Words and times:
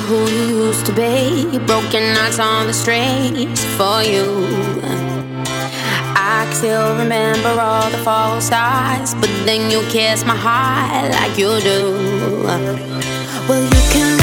who 0.00 0.28
you 0.28 0.64
used 0.66 0.86
to 0.86 0.92
be. 0.92 1.58
Broken 1.66 2.14
hearts 2.16 2.38
on 2.38 2.66
the 2.66 2.72
streets 2.72 3.64
for 3.76 4.02
you. 4.02 4.26
I 6.16 6.48
still 6.52 6.96
remember 6.96 7.48
all 7.60 7.90
the 7.90 7.98
false 7.98 8.46
starts, 8.46 9.14
but 9.14 9.30
then 9.46 9.70
you 9.70 9.82
kiss 9.90 10.24
my 10.24 10.36
heart 10.36 11.10
like 11.12 11.38
you 11.38 11.60
do. 11.60 12.42
Well, 13.48 13.62
you 13.64 13.82
can. 13.92 14.19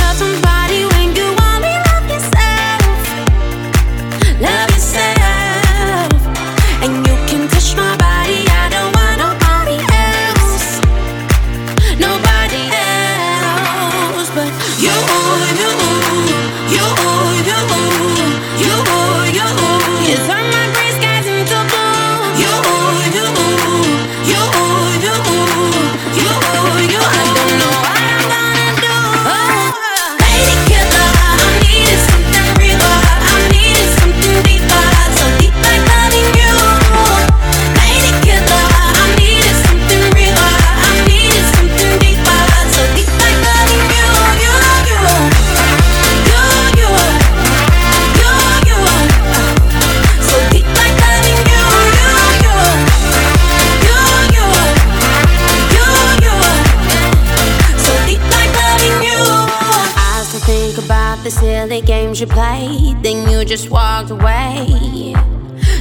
games 62.17 62.21
you 62.21 62.35
played, 62.35 63.03
then 63.03 63.29
you 63.29 63.45
just 63.45 63.69
walked 63.69 64.11
away. 64.11 65.13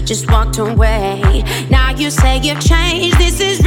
Just 0.04 0.30
walked 0.30 0.58
away. 0.58 1.42
Now 1.70 1.90
you 1.90 2.10
say 2.10 2.38
you've 2.38 2.60
changed. 2.60 3.18
This 3.18 3.40
is 3.40 3.65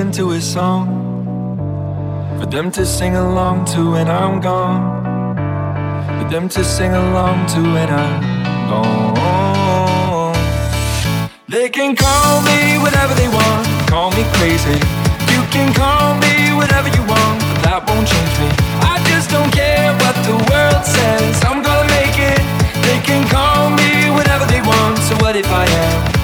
into 0.00 0.30
a 0.30 0.40
song 0.40 0.86
for 2.40 2.46
them 2.46 2.70
to 2.70 2.86
sing 2.86 3.16
along 3.16 3.66
to 3.66 3.92
when 3.92 4.08
I'm 4.08 4.40
gone. 4.40 4.82
For 6.18 6.26
them 6.30 6.48
to 6.48 6.64
sing 6.64 6.92
along 6.92 7.46
to 7.52 7.60
when 7.60 7.90
I'm 7.90 8.22
gone. 8.70 10.34
They 11.48 11.68
can 11.68 11.94
call 11.94 12.40
me 12.42 12.78
whatever 12.78 13.14
they 13.14 13.28
want, 13.28 13.66
call 13.90 14.10
me 14.12 14.24
crazy. 14.40 14.78
You 15.34 15.42
can 15.54 15.68
call 15.74 16.14
me 16.24 16.54
whatever 16.56 16.88
you 16.88 17.02
want, 17.04 17.36
but 17.48 17.60
that 17.66 17.80
won't 17.86 18.06
change 18.08 18.34
me. 18.40 18.48
I 18.80 18.96
just 19.04 19.28
don't 19.28 19.52
care 19.52 19.92
what 20.00 20.16
the 20.24 20.36
world 20.48 20.84
says. 20.96 21.44
I'm 21.44 21.60
gonna 21.62 21.88
make 22.00 22.16
it. 22.16 22.42
They 22.86 22.98
can 23.04 23.28
call 23.28 23.68
me 23.68 24.08
whatever 24.16 24.46
they 24.46 24.62
want. 24.62 24.96
So 25.06 25.14
what 25.16 25.36
if 25.36 25.46
I 25.46 25.66
am? 25.66 26.19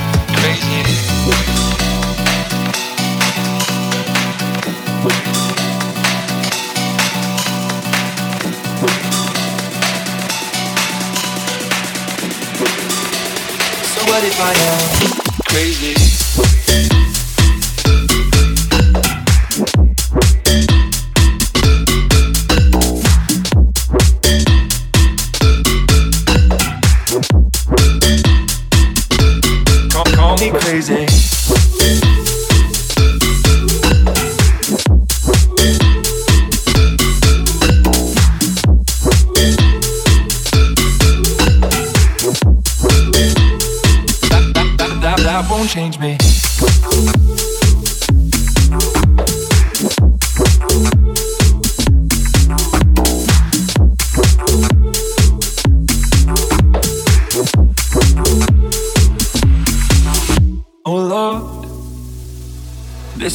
What 14.07 14.23
if 14.25 14.41
I 14.41 14.53
am 14.53 15.43
crazy? 15.49 16.96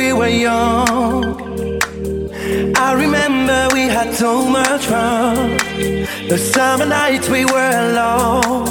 We 0.00 0.14
were 0.14 0.34
young. 0.50 1.22
I 2.86 2.88
remember 3.04 3.68
we 3.74 3.82
had 3.96 4.14
so 4.14 4.32
much 4.58 4.86
fun. 4.86 5.58
The 6.32 6.38
summer 6.38 6.86
nights 6.86 7.28
we 7.28 7.44
were 7.44 7.72
alone. 7.86 8.68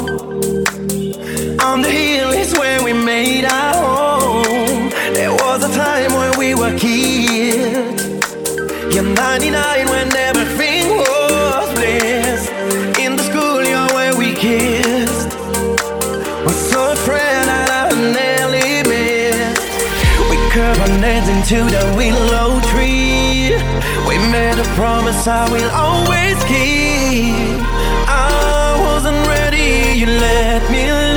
On 1.69 1.77
the 1.85 1.91
hill 2.01 2.31
is 2.43 2.51
where 2.61 2.79
we 2.83 2.93
made 2.93 3.45
our 3.45 3.75
home. 3.85 4.89
There 5.17 5.33
was 5.43 5.59
a 5.69 5.71
time 5.85 6.11
when 6.19 6.31
we 6.41 6.49
were 6.61 6.75
kids. 6.77 8.01
You're 8.93 9.11
99 9.13 9.85
when 9.93 10.09
everything 10.29 10.68
into 21.51 21.63
the 21.63 21.93
willow 21.97 22.59
tree. 22.61 23.49
We 24.07 24.17
made 24.31 24.59
a 24.59 24.63
promise 24.75 25.27
I 25.27 25.49
will 25.49 25.71
always 25.71 26.37
keep. 26.43 27.57
I 28.07 28.77
wasn't 28.79 29.25
ready, 29.25 29.97
you 29.97 30.05
let 30.05 30.69
me 30.69 31.08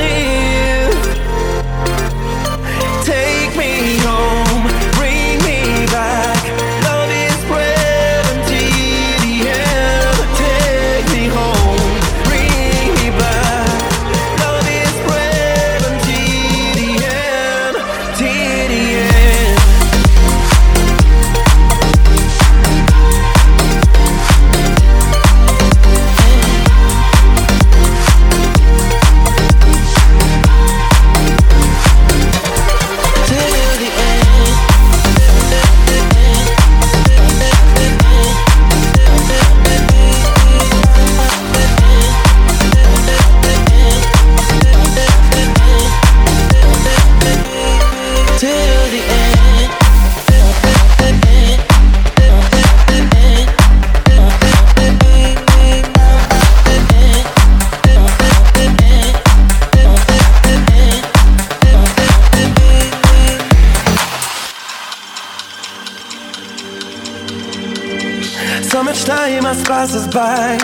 passed 69.65 70.11
by. 70.11 70.57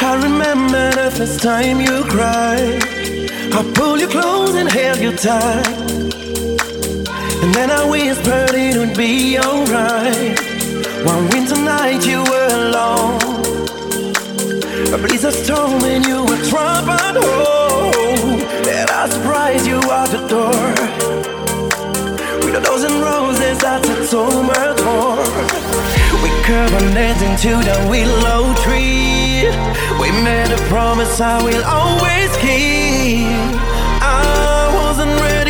I 0.00 0.20
remember 0.22 0.90
the 0.92 1.10
first 1.16 1.42
time 1.42 1.80
you 1.80 2.04
cried. 2.04 2.82
I 3.54 3.72
pulled 3.74 4.00
you 4.00 4.08
close 4.08 4.54
and 4.54 4.68
held 4.70 4.98
you 5.00 5.12
tight. 5.12 5.66
And 7.42 7.54
then 7.54 7.70
I 7.70 7.88
whispered 7.90 8.54
it 8.54 8.76
would 8.76 8.96
be 8.96 9.38
alright. 9.38 10.38
One 11.04 11.28
winter 11.30 11.56
night 11.56 12.06
you 12.06 12.22
were 12.22 12.52
alone. 12.66 13.20
A 14.94 14.98
blizzard 14.98 15.34
storm 15.34 15.82
and 15.84 16.04
you 16.06 16.24
were 16.24 16.42
at 16.88 17.16
home. 17.16 18.40
And 18.68 18.90
I 18.90 19.08
surprised 19.08 19.66
you 19.66 19.78
at 19.78 20.08
the 20.14 20.22
door. 20.28 20.66
With 22.44 22.54
a 22.54 22.62
dozen 22.62 23.00
roses 23.00 23.62
at 23.64 23.82
the 23.82 24.06
much 24.42 24.82
more. 24.84 25.61
We 26.22 26.30
carbonated 26.46 27.22
into 27.22 27.50
the 27.68 27.86
willow 27.90 28.54
tree. 28.62 29.50
We 30.00 30.08
made 30.22 30.52
a 30.52 30.60
promise 30.68 31.20
I 31.20 31.42
will 31.42 31.64
always 31.64 32.30
keep. 32.36 33.26
I 34.00 34.70
wasn't 34.78 35.20
ready, 35.20 35.41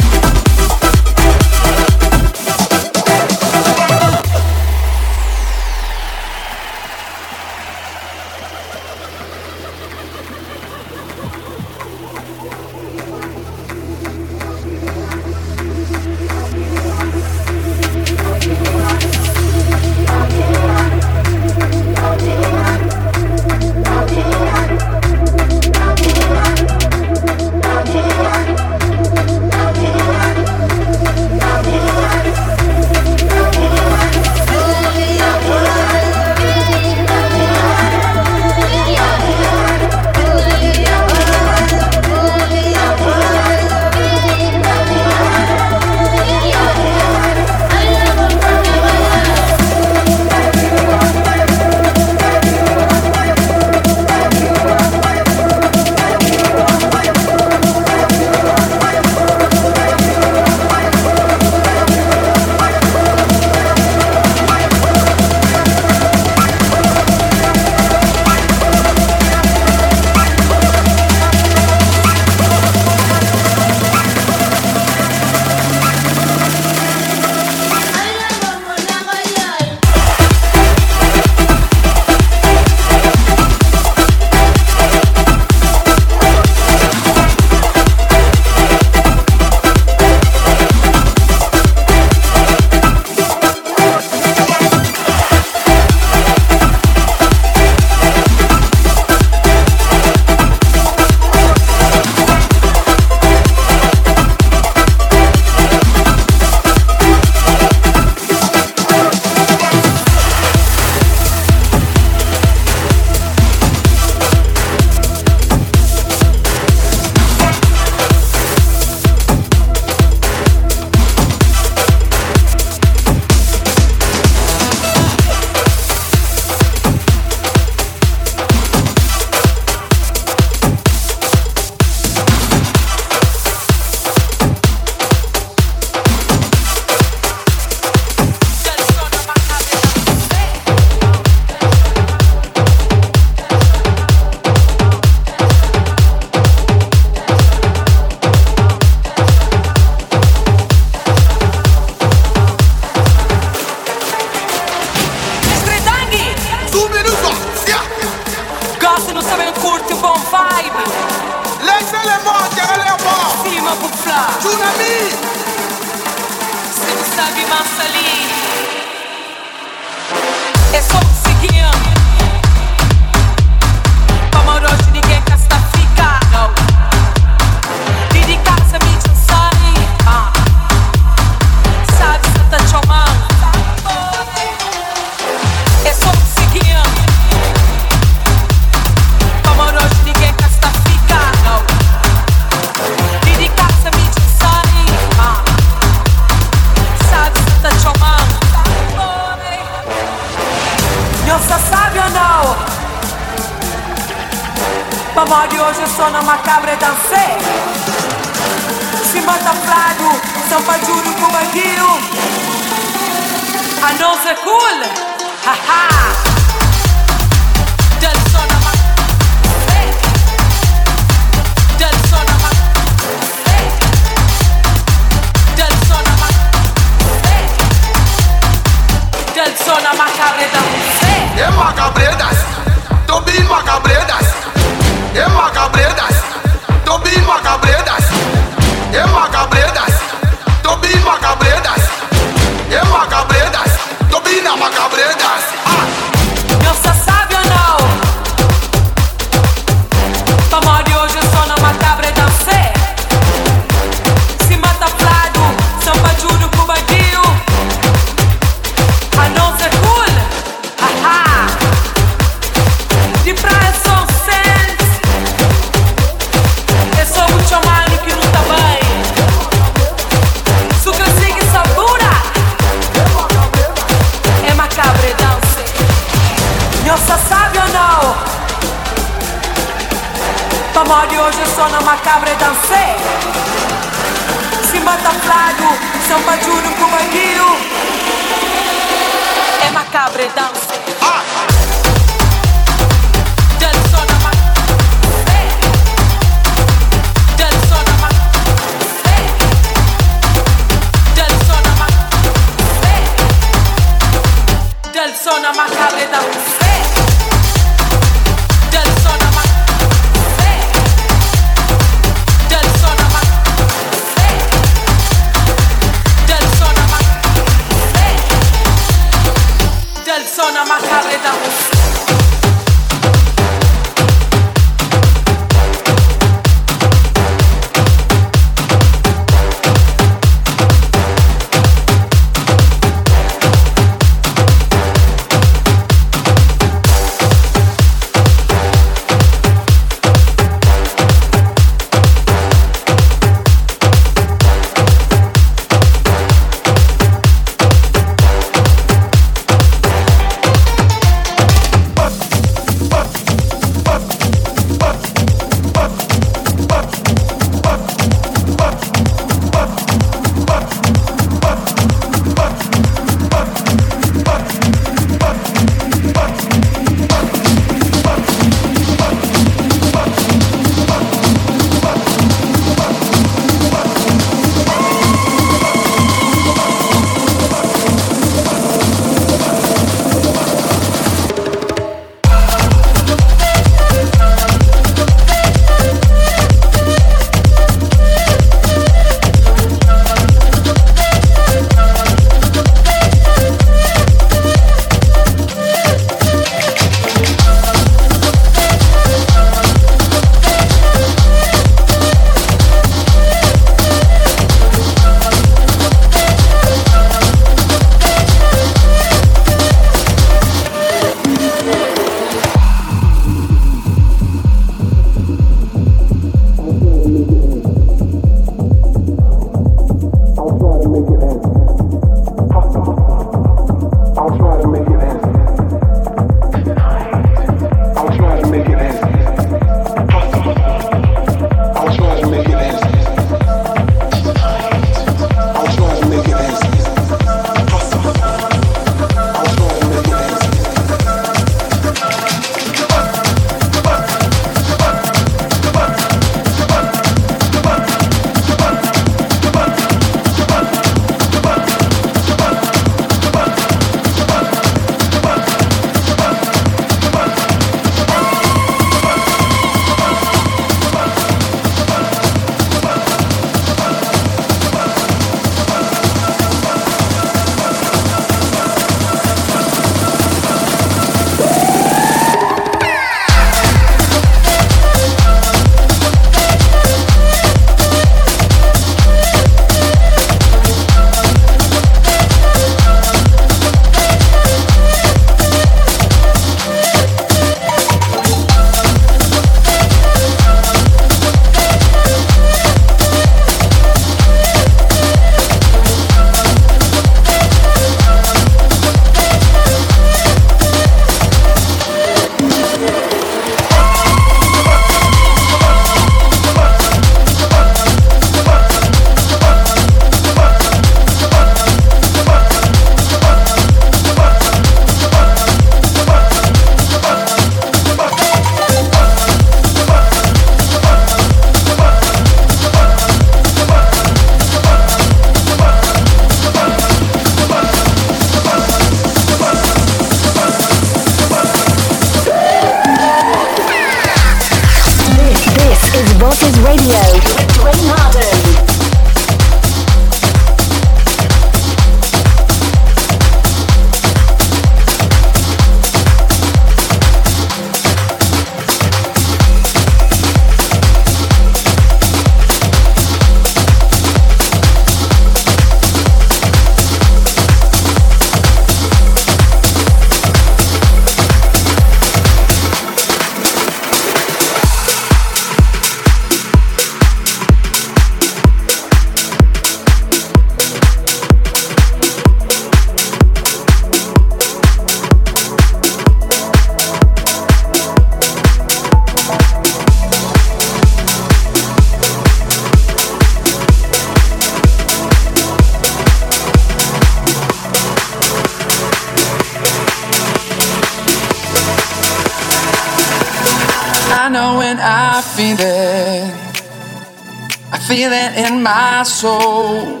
soul. 599.16 600.00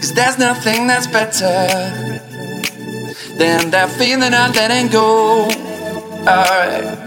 Cause 0.00 0.12
there's 0.12 0.38
nothing 0.38 0.86
that's 0.86 1.06
better 1.06 1.48
than 3.38 3.70
that 3.70 3.90
feeling 3.98 4.34
of 4.34 4.54
letting 4.54 4.90
go. 4.90 5.44
Alright. 6.26 7.00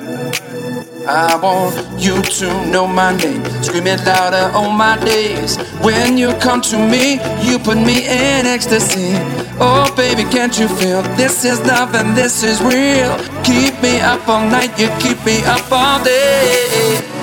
I 1.10 1.39
want 1.41 2.02
you 2.02 2.22
to 2.22 2.65
know 2.65 2.86
my 2.86 3.15
name, 3.15 3.46
scream 3.63 3.88
it 3.88 4.04
louder 4.06 4.52
all 4.54 4.72
my 4.72 4.98
days. 5.06 5.58
When 5.80 6.17
you 6.17 6.34
come 6.39 6.62
to 6.63 6.78
me, 6.78 7.13
you 7.48 7.60
put 7.60 7.78
me 7.78 8.04
in 8.04 8.46
ecstasy. 8.46 9.13
Oh, 9.60 9.88
baby, 9.96 10.24
can't 10.24 10.58
you 10.60 10.67
feel 10.67 11.02
this 11.15 11.46
is 11.46 11.62
love 11.62 11.95
and 11.95 12.16
this 12.16 12.43
is 12.43 12.62
real? 12.62 13.16
Keep 13.43 13.82
me 13.82 14.01
up 14.01 14.28
all 14.28 14.45
night, 14.49 14.78
you 14.78 14.89
keep 14.99 15.24
me 15.26 15.45
up 15.45 15.72
all 15.72 16.03
day. 16.03 17.16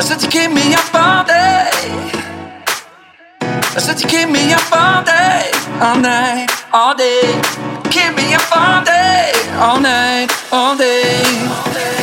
I 0.00 0.02
said 0.02 0.22
you 0.22 0.30
keep 0.30 0.50
me 0.50 0.72
up 0.72 0.94
all 0.94 1.24
day. 1.24 1.68
I 3.42 3.78
said 3.78 4.00
you 4.00 4.08
keep 4.08 4.30
me 4.30 4.50
up 4.54 4.72
all 4.72 5.04
day, 5.04 5.50
all 5.78 6.00
night, 6.00 6.48
all 6.72 6.94
day. 6.94 7.20
Keep 7.90 8.16
me 8.16 8.32
up 8.32 8.56
all 8.56 8.82
day, 8.82 9.30
all 9.58 9.78
night, 9.78 10.28
all 10.50 10.74
day. 10.74 11.20
All 11.50 11.74
day. 11.74 11.99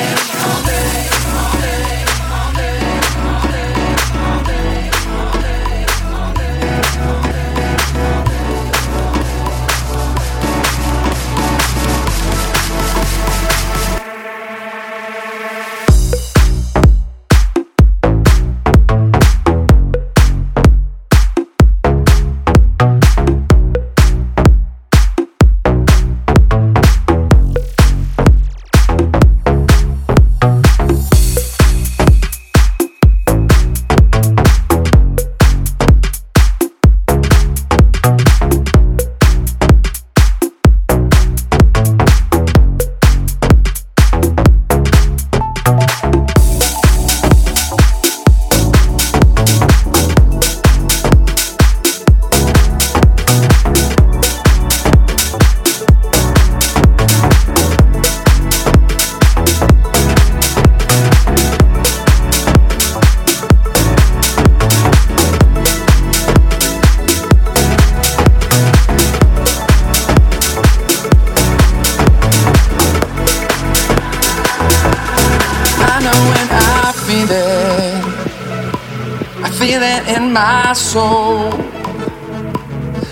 Soul. 80.77 81.51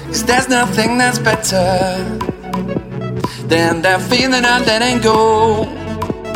Cause 0.07 0.23
there's 0.23 0.47
nothing 0.47 0.97
that's 0.97 1.19
better 1.19 1.65
than 3.47 3.81
that 3.81 4.01
feeling 4.09 4.45
of 4.45 4.65
letting 4.65 5.01
go. 5.01 5.65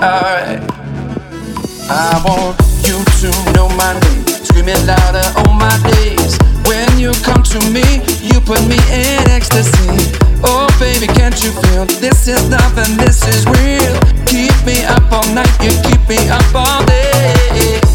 Alright. 0.01 0.61
I 1.89 2.21
want 2.25 2.59
you 2.85 2.97
to 3.21 3.29
know 3.53 3.67
my 3.77 3.93
name, 3.99 4.27
screaming 4.27 4.81
louder 4.85 5.25
all 5.39 5.53
my 5.53 5.75
days. 5.95 6.37
When 6.67 6.89
you 6.99 7.11
come 7.23 7.43
to 7.43 7.59
me, 7.71 7.85
you 8.21 8.41
put 8.41 8.61
me 8.67 8.79
in 8.91 9.23
ecstasy. 9.29 9.89
Oh, 10.43 10.67
baby, 10.79 11.07
can't 11.07 11.37
you 11.43 11.51
feel 11.63 11.85
this 12.03 12.27
is 12.27 12.41
love 12.49 12.77
and 12.77 12.99
this 12.99 13.25
is 13.27 13.45
real? 13.57 13.95
Keep 14.25 14.55
me 14.65 14.83
up 14.85 15.11
all 15.11 15.27
night, 15.33 15.55
you 15.63 15.73
keep 15.87 16.01
me 16.09 16.19
up 16.29 16.53
all 16.53 16.85
day. 16.85 17.88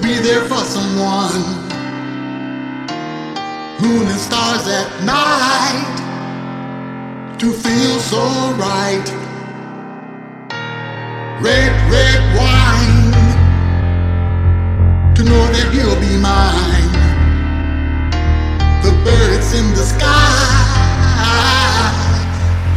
to 0.00 0.06
be 0.06 0.14
there 0.18 0.42
for 0.42 0.62
someone. 0.64 1.42
Moon 3.80 4.06
and 4.06 4.20
stars 4.20 4.66
at 4.68 4.88
night 5.02 5.96
to 7.38 7.52
feel 7.52 7.98
so 7.98 8.22
right. 8.54 9.06
Red, 11.40 11.72
red 11.90 12.20
wine 12.38 13.12
to 15.16 15.24
know 15.24 15.44
that 15.54 15.68
you'll 15.74 16.00
be 16.06 16.16
mine. 16.30 16.92
The 18.84 18.92
birds 19.04 19.52
in 19.54 19.66
the 19.74 19.84
sky 19.94 20.38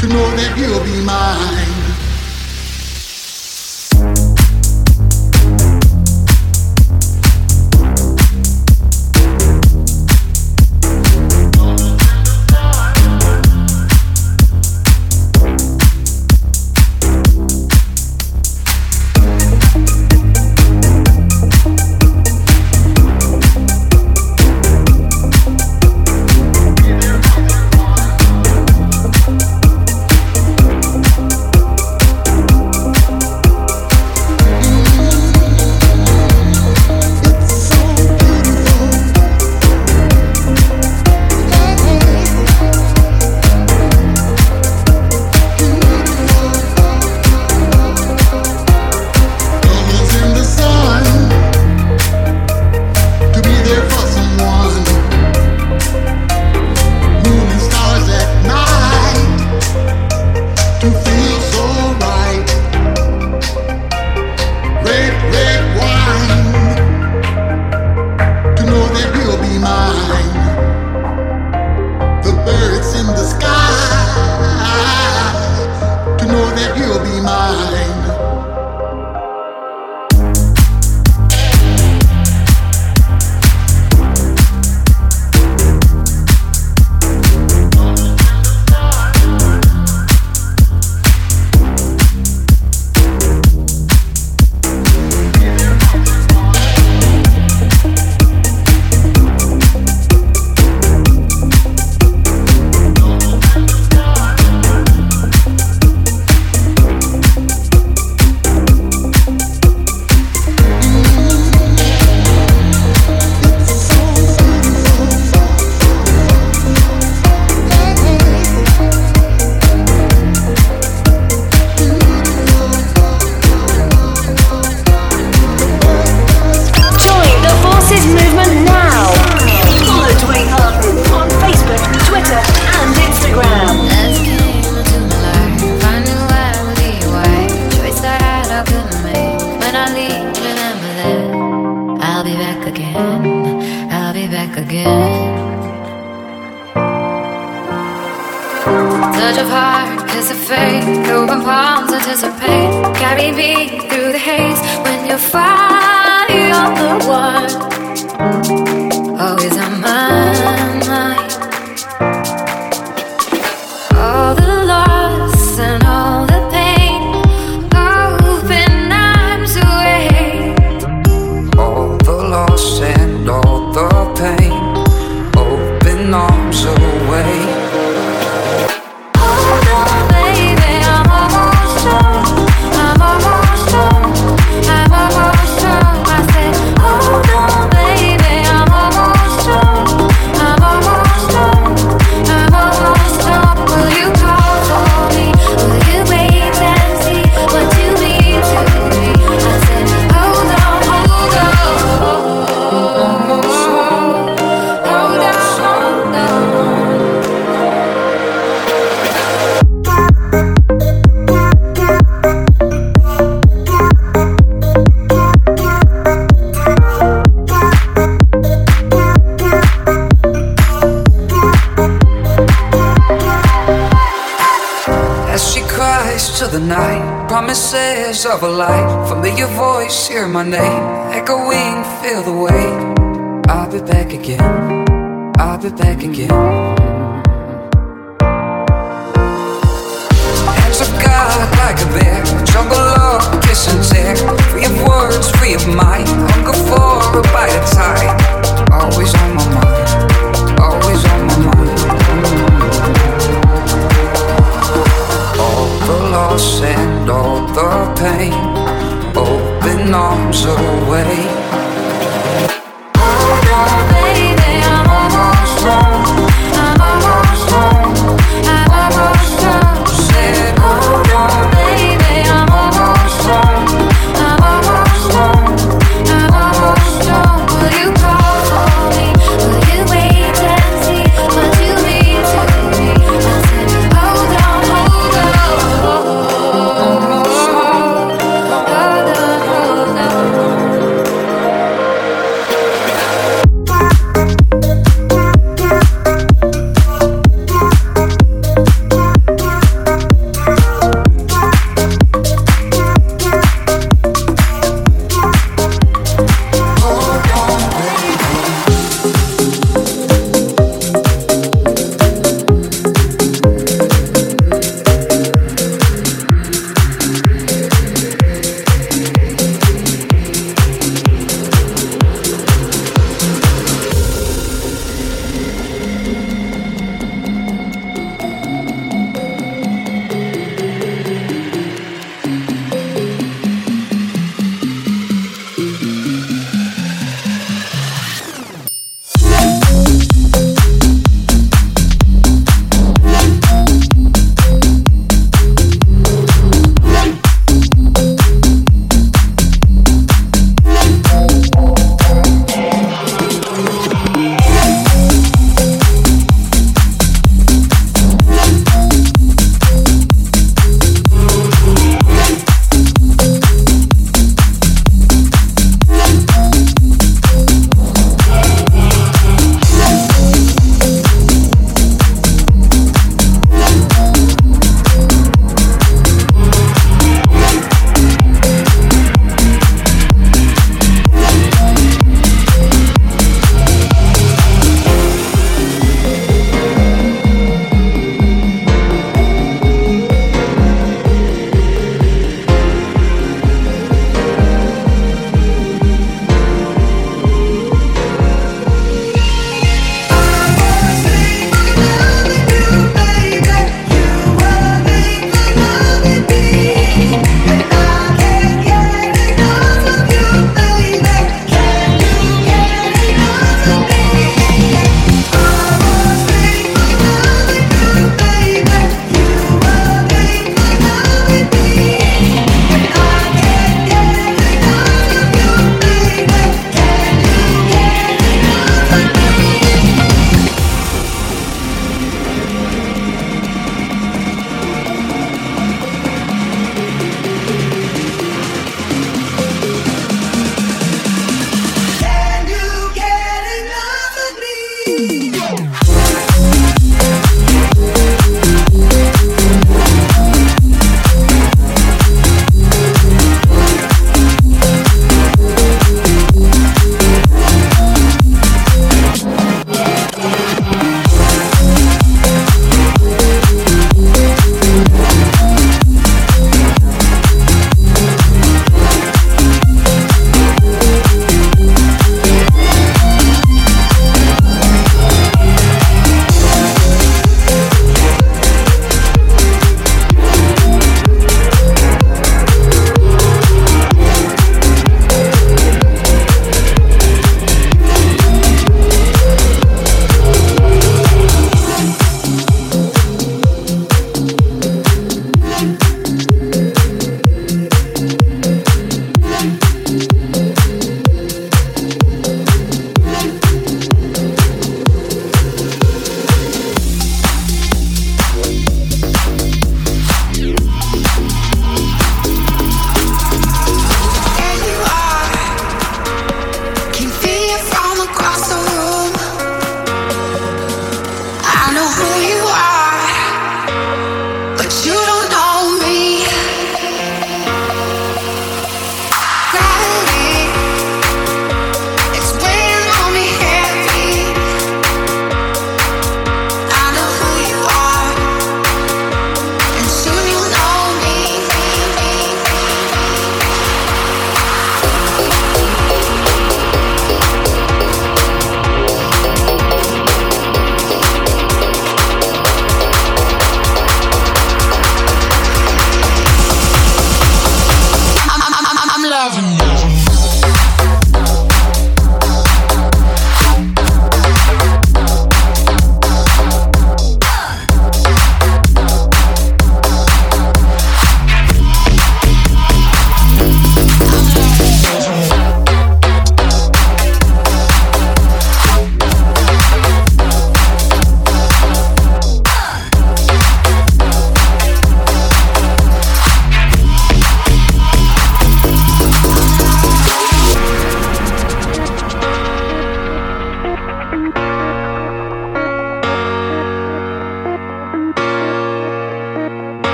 to 0.00 0.06
know 0.08 0.30
that 0.36 0.56
you'll 0.56 0.84
be 0.84 1.04
mine. 1.04 1.79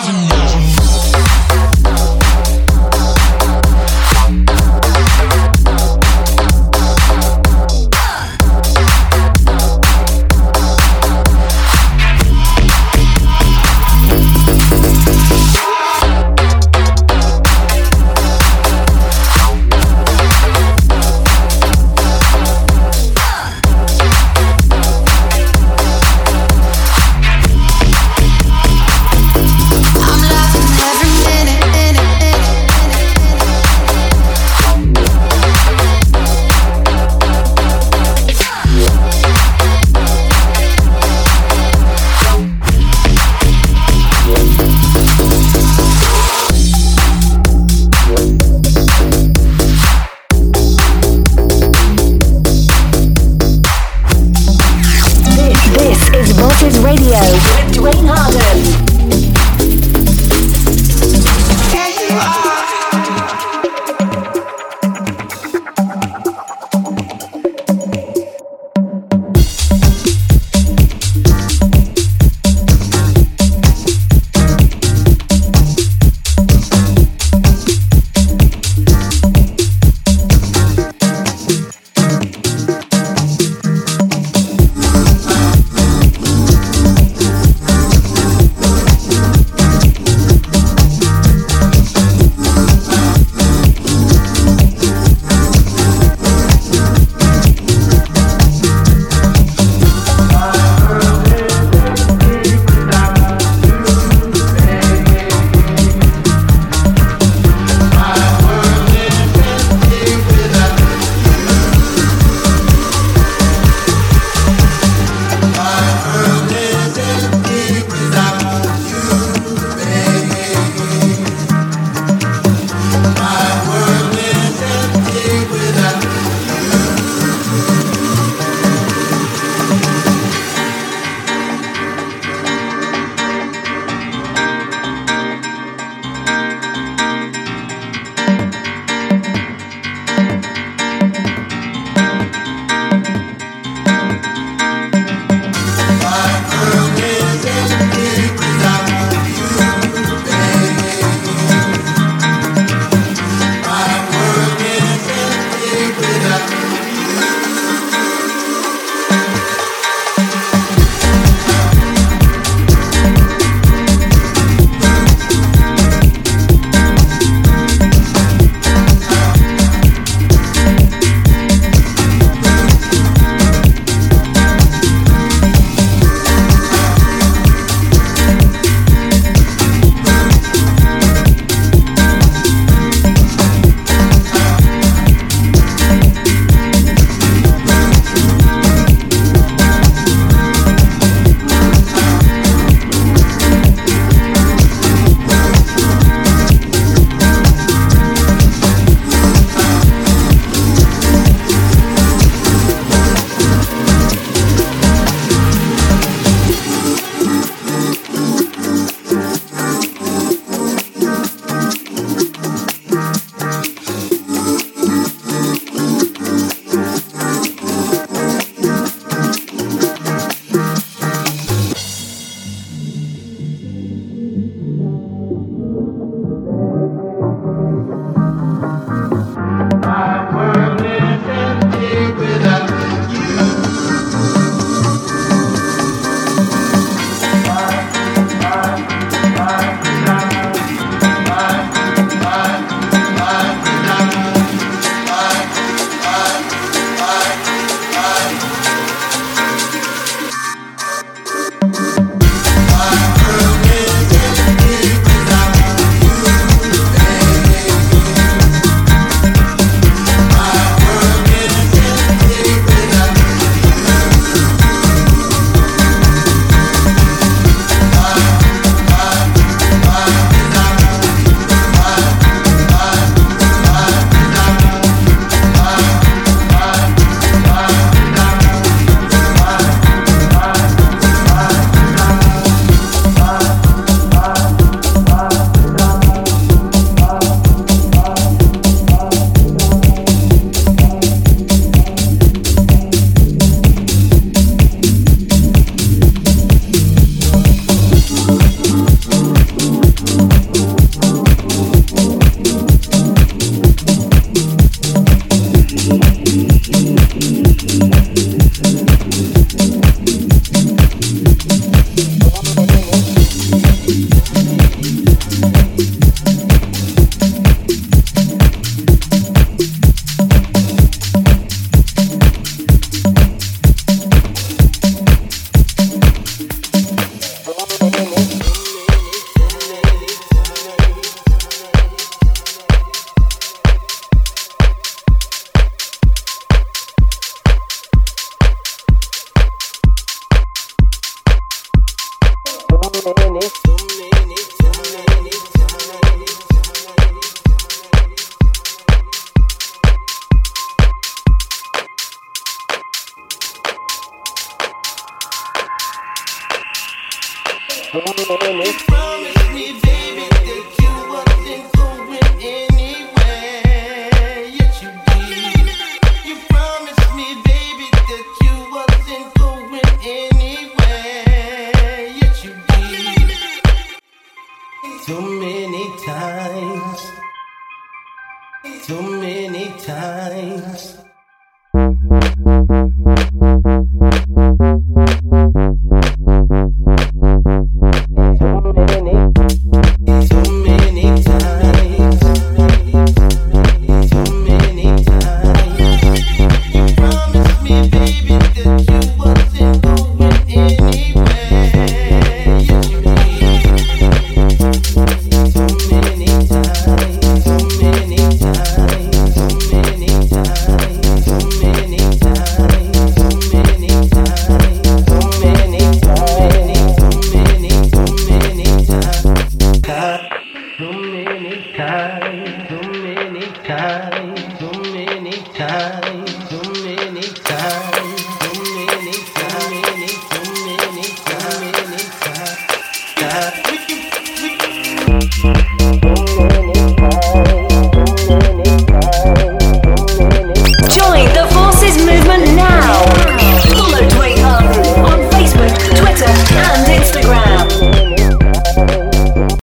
thousand. 0.00 0.37